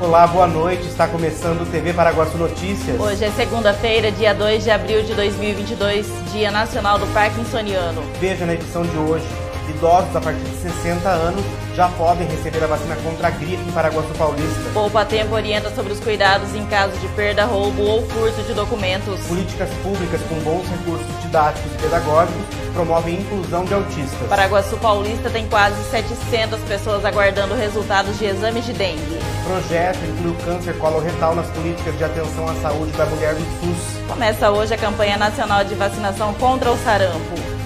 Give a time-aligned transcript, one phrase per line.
[0.00, 0.86] Olá, boa noite.
[0.86, 3.00] Está começando o TV Paraguaçu Notícias.
[3.00, 8.00] Hoje é segunda-feira, dia 2 de abril de 2022, Dia Nacional do Parkinsoniano.
[8.20, 9.26] Veja na edição de hoje:
[9.70, 11.44] idosos a partir de 60 anos
[11.74, 14.70] já podem receber a vacina contra a gripe em Paraguaçu Paulista.
[14.74, 19.20] Poupa Tempo orienta sobre os cuidados em caso de perda, roubo ou furto de documentos.
[19.26, 24.28] Políticas públicas com bons recursos didáticos e pedagógicos promovem inclusão de autistas.
[24.28, 29.18] Paraguaçu Paulista tem quase 700 pessoas aguardando resultados de exames de dengue.
[29.42, 33.40] O projeto inclui o câncer coloretal nas políticas de atenção à saúde da mulher do
[33.60, 34.08] SUS.
[34.08, 37.57] Começa hoje a campanha nacional de vacinação contra o sarampo.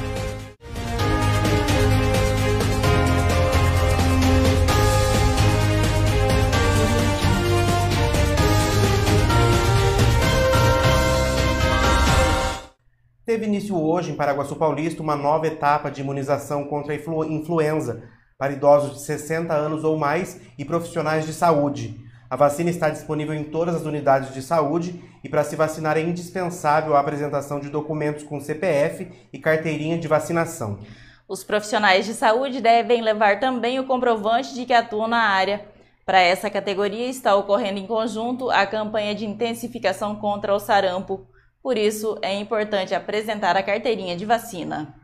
[13.33, 18.03] Teve início hoje em Paraguaçu Paulista uma nova etapa de imunização contra a influ influenza
[18.37, 21.99] para idosos de 60 anos ou mais e profissionais de saúde.
[22.29, 26.03] A vacina está disponível em todas as unidades de saúde e para se vacinar é
[26.03, 30.81] indispensável a apresentação de documentos com CPF e carteirinha de vacinação.
[31.27, 35.65] Os profissionais de saúde devem levar também o comprovante de que atuam na área.
[36.05, 41.32] Para essa categoria está ocorrendo em conjunto a campanha de intensificação contra o sarampo.
[41.63, 44.95] Por isso, é importante apresentar a carteirinha de vacina.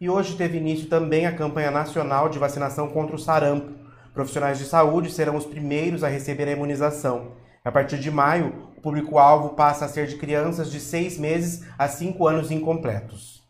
[0.00, 3.72] E hoje teve início também a campanha nacional de vacinação contra o sarampo.
[4.12, 7.32] Profissionais de saúde serão os primeiros a receber a imunização.
[7.64, 11.88] A partir de maio, o público-alvo passa a ser de crianças de 6 meses a
[11.88, 13.43] 5 anos incompletos.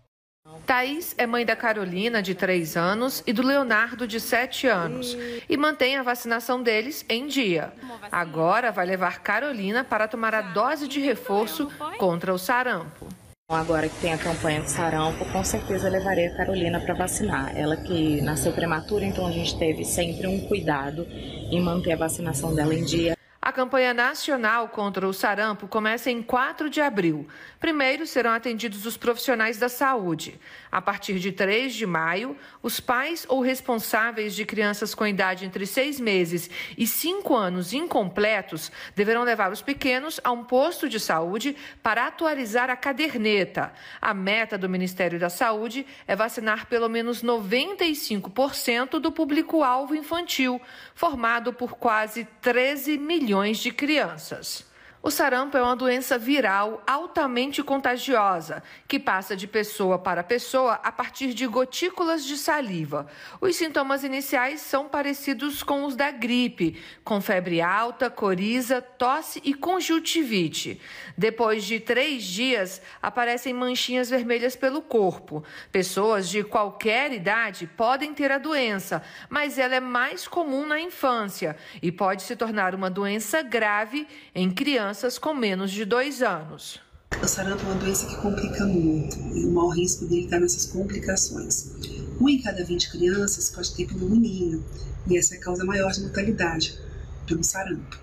[0.65, 5.17] Thaís é mãe da Carolina, de 3 anos, e do Leonardo, de 7 anos,
[5.49, 7.73] e mantém a vacinação deles em dia.
[8.11, 13.07] Agora vai levar Carolina para tomar a dose de reforço contra o sarampo.
[13.51, 17.55] Agora que tem a campanha do sarampo, com certeza levarei a Carolina para vacinar.
[17.55, 22.55] Ela que nasceu prematura, então a gente teve sempre um cuidado em manter a vacinação
[22.55, 23.15] dela em dia.
[23.45, 27.29] A campanha nacional contra o sarampo começa em 4 de abril.
[27.61, 30.41] Primeiro serão atendidos os profissionais da saúde.
[30.73, 35.67] A partir de 3 de maio, os pais ou responsáveis de crianças com idade entre
[35.67, 36.49] 6 meses
[36.79, 42.71] e 5 anos incompletos deverão levar os pequenos a um posto de saúde para atualizar
[42.71, 43.75] a caderneta.
[44.01, 50.59] A meta do Ministério da Saúde é vacinar pelo menos 95% do público-alvo infantil,
[50.95, 54.65] formado por quase 13 milhões de crianças.
[55.07, 60.91] O sarampo é uma doença viral altamente contagiosa, que passa de pessoa para pessoa a
[60.91, 63.07] partir de gotículas de saliva.
[63.39, 69.53] Os sintomas iniciais são parecidos com os da gripe, com febre alta, coriza, tosse e
[69.53, 70.81] conjuntivite.
[71.19, 75.45] Depois de três dias, aparecem manchinhas vermelhas pelo corpo.
[75.71, 81.59] Pessoas de qualquer idade podem ter a doença, mas ela é mais comum na infância
[81.83, 86.79] e pode se tornar uma doença grave em crianças crianças com menos de dois anos.
[87.21, 90.67] O sarampo é uma doença que complica muito e o maior risco dele está nessas
[90.67, 91.73] complicações.
[92.21, 94.61] Um em cada 20 crianças pode ter pneumonia
[95.09, 96.79] e essa é a causa maior de mortalidade
[97.27, 97.99] pelo sarampo.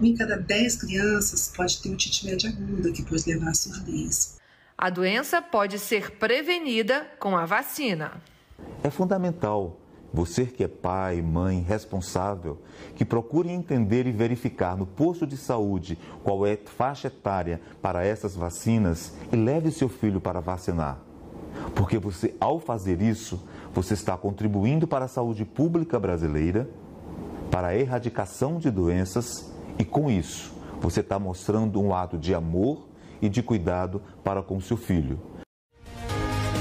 [0.00, 4.38] Um em cada 10 crianças pode ter otite média aguda, que pode levar à surdez.
[4.78, 8.12] A doença pode ser prevenida com a vacina.
[8.82, 9.78] É fundamental
[10.12, 12.58] você que é pai, mãe, responsável,
[12.96, 18.04] que procure entender e verificar no posto de saúde qual é a faixa etária para
[18.04, 20.98] essas vacinas e leve seu filho para vacinar.
[21.74, 23.40] Porque você, ao fazer isso,
[23.72, 26.68] você está contribuindo para a saúde pública brasileira,
[27.50, 32.88] para a erradicação de doenças e, com isso, você está mostrando um ato de amor
[33.20, 35.18] e de cuidado para com seu filho.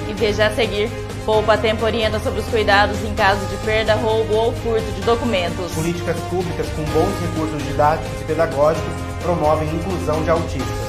[0.10, 1.09] E veja a seguir.
[1.26, 5.72] Poupa Tempo orienta sobre os cuidados em caso de perda, roubo ou furto de documentos.
[5.74, 10.89] Políticas públicas com bons recursos didáticos e pedagógicos promovem inclusão de autistas.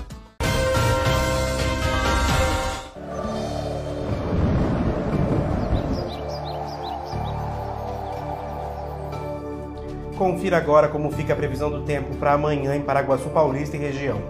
[10.21, 14.21] Confira agora como fica a previsão do tempo para amanhã em Paraguaçu Paulista e região.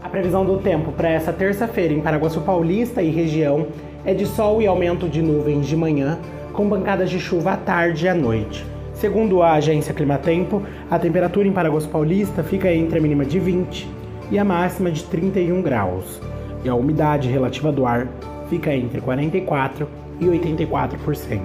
[0.00, 3.66] A previsão do tempo para essa terça-feira em Paraguaçu Paulista e região
[4.04, 6.20] é de sol e aumento de nuvens de manhã,
[6.52, 8.64] com bancadas de chuva à tarde e à noite.
[8.94, 13.88] Segundo a agência Climatempo, a temperatura em Paraguaçu Paulista fica entre a mínima de 20
[14.30, 16.22] e a máxima de 31 graus,
[16.62, 18.06] e a umidade relativa do ar
[18.48, 19.88] fica entre 44
[20.20, 21.40] e 84%.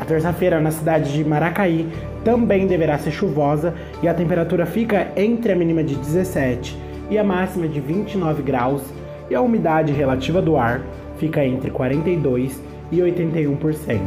[0.00, 1.88] A terça-feira na cidade de Maracaí
[2.26, 6.76] também deverá ser chuvosa e a temperatura fica entre a mínima de 17
[7.08, 8.82] e a máxima de 29 graus
[9.30, 10.82] e a umidade relativa do ar
[11.18, 14.00] fica entre 42 e 81%.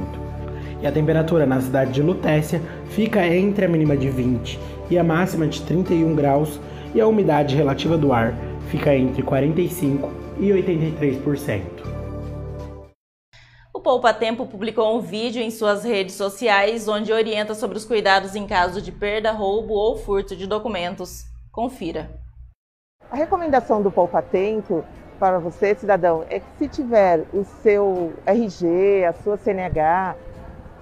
[0.82, 4.60] E a temperatura na cidade de Lutécia fica entre a mínima de 20
[4.92, 6.60] e a máxima de 31 graus
[6.94, 8.36] e a umidade relativa do ar
[8.68, 10.12] fica entre 45
[10.42, 11.99] e 83%.
[13.90, 18.46] Poupa Tempo publicou um vídeo em suas redes sociais onde orienta sobre os cuidados em
[18.46, 21.26] caso de perda, roubo ou furto de documentos.
[21.52, 22.08] Confira.
[23.10, 24.86] A recomendação do Poupa Tempo
[25.20, 30.16] para você, cidadão, é que se tiver o seu RG, a sua CNH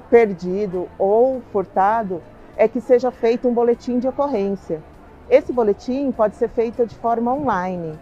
[0.10, 2.22] perdido ou furtado,
[2.58, 4.84] é que seja feito um boletim de ocorrência.
[5.30, 7.98] Esse boletim pode ser feito de forma online.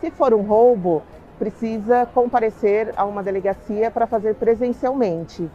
[0.00, 1.02] Se for um roubo,
[1.38, 5.50] precisa comparecer a uma delegacia para fazer presencialmente.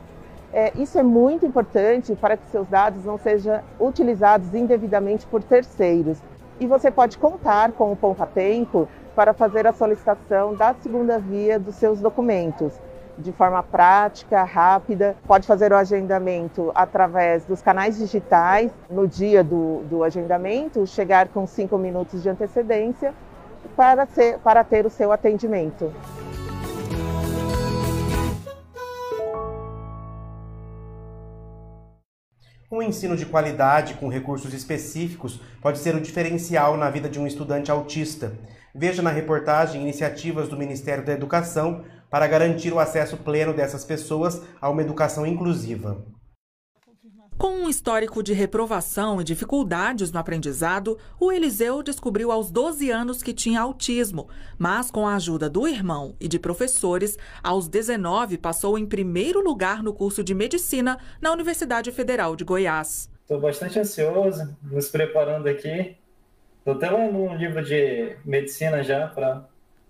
[0.54, 6.18] É, isso é muito importante para que seus dados não sejam utilizados indevidamente por terceiros.
[6.60, 11.58] E você pode contar com o Poupa Tempo para fazer a solicitação da segunda via
[11.58, 12.74] dos seus documentos
[13.18, 15.16] de forma prática, rápida.
[15.28, 21.46] Pode fazer o agendamento através dos canais digitais no dia do, do agendamento, chegar com
[21.46, 23.14] cinco minutos de antecedência
[23.76, 25.94] para, ser, para ter o seu atendimento.
[32.72, 37.28] Um ensino de qualidade com recursos específicos pode ser o diferencial na vida de um
[37.28, 38.32] estudante autista.
[38.74, 44.42] Veja na reportagem iniciativas do Ministério da Educação para garantir o acesso pleno dessas pessoas
[44.62, 46.06] a uma educação inclusiva.
[47.42, 53.24] Com um histórico de reprovação e dificuldades no aprendizado, o Eliseu descobriu aos 12 anos
[53.24, 54.30] que tinha autismo,
[54.60, 59.82] mas com a ajuda do irmão e de professores, aos 19 passou em primeiro lugar
[59.82, 63.10] no curso de medicina na Universidade Federal de Goiás.
[63.24, 65.98] Estou bastante ansioso, nos preparando aqui.
[66.60, 69.50] Estou até lendo um livro de medicina já para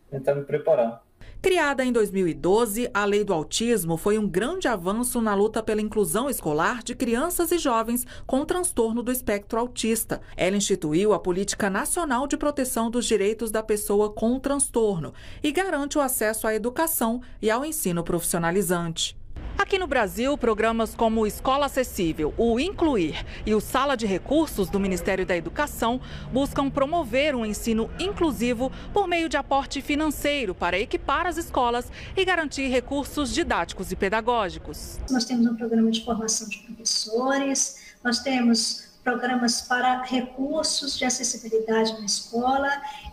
[0.09, 1.03] tentar me preparar.
[1.41, 6.29] Criada em 2012, a Lei do Autismo foi um grande avanço na luta pela inclusão
[6.29, 10.21] escolar de crianças e jovens com transtorno do espectro autista.
[10.37, 15.97] Ela instituiu a Política Nacional de Proteção dos Direitos da Pessoa com Transtorno e garante
[15.97, 19.19] o acesso à educação e ao ensino profissionalizante.
[19.57, 24.79] Aqui no Brasil, programas como Escola Acessível, o Incluir e o Sala de Recursos do
[24.79, 26.01] Ministério da Educação
[26.31, 32.25] buscam promover um ensino inclusivo por meio de aporte financeiro para equipar as escolas e
[32.25, 34.99] garantir recursos didáticos e pedagógicos.
[35.09, 41.93] Nós temos um programa de formação de professores, nós temos programas para recursos de acessibilidade
[41.93, 42.69] na escola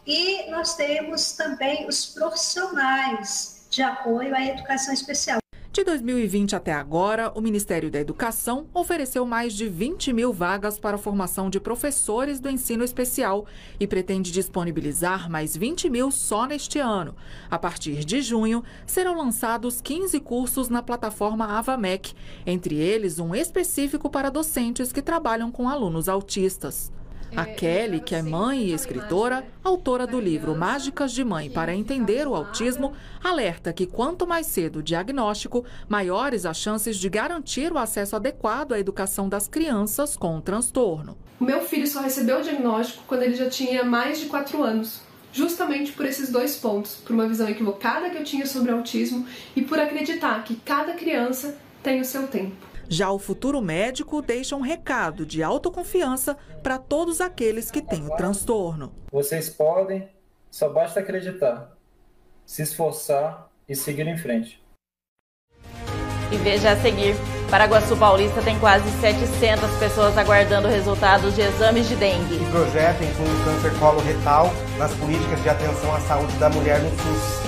[0.06, 5.38] e nós temos também os profissionais de apoio à educação especial.
[5.78, 10.96] De 2020 até agora, o Ministério da Educação ofereceu mais de 20 mil vagas para
[10.96, 13.46] a formação de professores do ensino especial
[13.78, 17.14] e pretende disponibilizar mais 20 mil só neste ano.
[17.48, 22.12] A partir de junho, serão lançados 15 cursos na plataforma AvaMec,
[22.44, 26.90] entre eles um específico para docentes que trabalham com alunos autistas.
[27.36, 32.26] A Kelly, que é mãe e escritora, autora do livro Mágicas de Mãe para Entender
[32.26, 37.78] o Autismo, alerta que quanto mais cedo o diagnóstico, maiores as chances de garantir o
[37.78, 41.16] acesso adequado à educação das crianças com o transtorno.
[41.38, 45.00] O meu filho só recebeu o diagnóstico quando ele já tinha mais de 4 anos.
[45.32, 49.26] Justamente por esses dois pontos, por uma visão equivocada que eu tinha sobre o autismo
[49.54, 52.66] e por acreditar que cada criança tem o seu tempo.
[52.88, 58.16] Já o futuro médico deixa um recado de autoconfiança para todos aqueles que têm o
[58.16, 58.92] transtorno.
[59.12, 60.08] Vocês podem,
[60.50, 61.76] só basta acreditar,
[62.46, 64.62] se esforçar e seguir em frente.
[66.32, 67.14] E veja a seguir.
[67.50, 72.36] Paraguaçu Paulista tem quase 700 pessoas aguardando resultados de exames de dengue.
[72.36, 76.90] O projeto inclui o câncer colo-retal nas políticas de atenção à saúde da mulher no
[76.90, 77.47] SUS.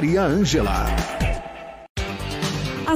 [0.00, 1.29] Maria Ângela.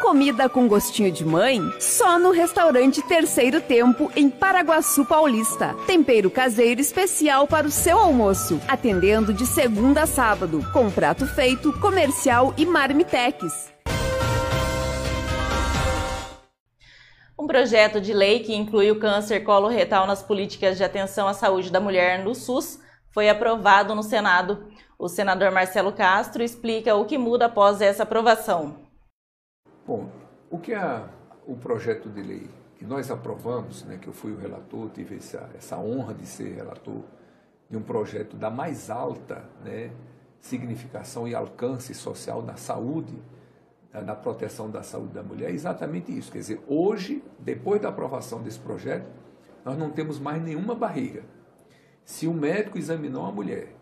[0.00, 1.60] Comida com gostinho de mãe?
[1.80, 5.74] Só no restaurante Terceiro Tempo, em Paraguaçu Paulista.
[5.86, 8.60] Tempero caseiro especial para o seu almoço.
[8.68, 13.72] Atendendo de segunda a sábado, com prato feito, comercial e marmitex.
[17.38, 21.72] Um projeto de lei que inclui o câncer coloretal nas políticas de atenção à saúde
[21.72, 22.78] da mulher no SUS
[23.10, 24.66] foi aprovado no Senado.
[25.02, 28.76] O senador Marcelo Castro explica o que muda após essa aprovação.
[29.84, 30.08] Bom,
[30.48, 31.04] o que é
[31.44, 35.50] o projeto de lei que nós aprovamos, né, que eu fui o relator, tive essa,
[35.58, 37.02] essa honra de ser relator
[37.68, 39.90] de um projeto da mais alta né,
[40.40, 43.20] significação e alcance social da saúde,
[43.92, 46.30] da proteção da saúde da mulher, é exatamente isso.
[46.30, 49.10] Quer dizer, hoje, depois da aprovação desse projeto,
[49.64, 51.24] nós não temos mais nenhuma barreira.
[52.04, 53.81] Se o médico examinou a mulher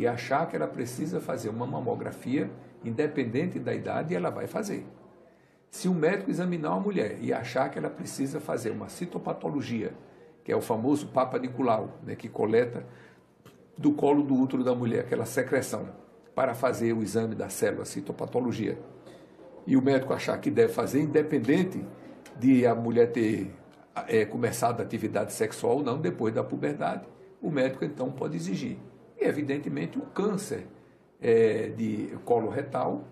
[0.00, 2.50] e achar que ela precisa fazer uma mamografia,
[2.82, 4.86] independente da idade, ela vai fazer.
[5.70, 9.92] Se o médico examinar uma mulher e achar que ela precisa fazer uma citopatologia,
[10.42, 12.86] que é o famoso Papa Nicolau, né, que coleta
[13.76, 15.90] do colo do útero da mulher aquela secreção
[16.34, 18.78] para fazer o exame da célula, citopatologia,
[19.66, 21.84] e o médico achar que deve fazer, independente
[22.38, 23.54] de a mulher ter
[24.08, 27.06] é, começado a atividade sexual ou não depois da puberdade,
[27.42, 28.78] o médico então pode exigir.
[29.20, 30.66] E, evidentemente, o câncer
[31.20, 33.04] é, de colo retal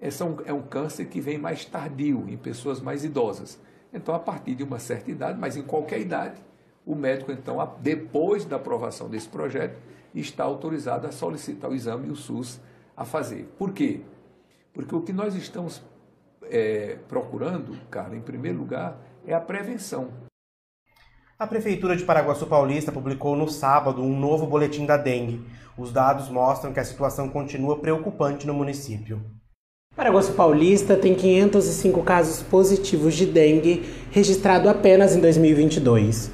[0.00, 3.60] é um, é um câncer que vem mais tardio, em pessoas mais idosas.
[3.92, 6.40] Então, a partir de uma certa idade, mas em qualquer idade,
[6.86, 9.78] o médico, então, depois da aprovação desse projeto,
[10.14, 12.60] está autorizado a solicitar o exame e o SUS
[12.96, 13.48] a fazer.
[13.58, 14.00] Por quê?
[14.72, 15.82] Porque o que nós estamos
[16.44, 20.29] é, procurando, cara, em primeiro lugar, é a prevenção.
[21.40, 25.40] A Prefeitura de Paraguaçu Paulista publicou no sábado um novo boletim da dengue.
[25.74, 29.22] Os dados mostram que a situação continua preocupante no município.
[29.96, 36.30] Paraguaçu Paulista tem 505 casos positivos de dengue registrado apenas em 2022.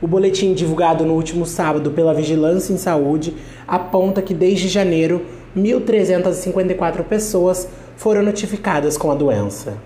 [0.00, 3.36] O boletim divulgado no último sábado pela Vigilância em Saúde
[3.68, 9.76] aponta que desde janeiro 1.354 pessoas foram notificadas com a doença.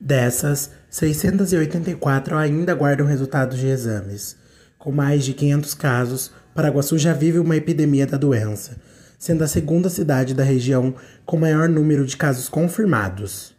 [0.00, 4.36] Dessas, 684 ainda guardam resultados de exames.
[4.78, 8.76] Com mais de 500 casos, Paraguaçu já vive uma epidemia da doença,
[9.18, 10.94] sendo a segunda cidade da região
[11.26, 13.54] com maior número de casos confirmados.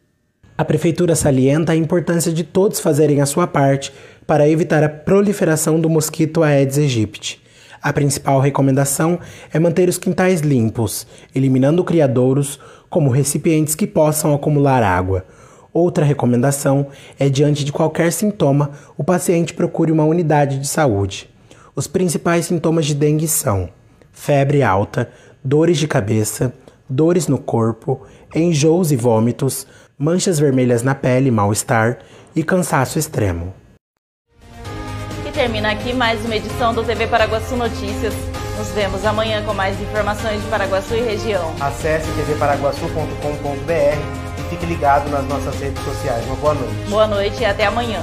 [0.57, 3.93] A prefeitura salienta a importância de todos fazerem a sua parte
[4.25, 7.41] para evitar a proliferação do mosquito Aedes aegypti.
[7.81, 9.19] A principal recomendação
[9.53, 15.25] é manter os quintais limpos, eliminando criadouros como recipientes que possam acumular água.
[15.73, 16.87] Outra recomendação
[17.19, 21.29] é, diante de qualquer sintoma, o paciente procure uma unidade de saúde.
[21.75, 23.69] Os principais sintomas de dengue são
[24.11, 25.09] febre alta,
[25.43, 26.53] dores de cabeça,
[26.89, 28.01] dores no corpo,
[28.35, 31.99] enjoos e vômitos, manchas vermelhas na pele, mal-estar
[32.35, 33.53] e cansaço extremo.
[35.27, 38.15] E termina aqui mais uma edição do TV Paraguaçu Notícias.
[38.57, 41.53] Nos vemos amanhã com mais informações de Paraguaçu e região.
[41.61, 46.25] Acesse tvparaguaçu.com.br fique ligado nas nossas redes sociais.
[46.25, 46.89] Uma boa noite.
[46.89, 48.01] Boa noite e até amanhã.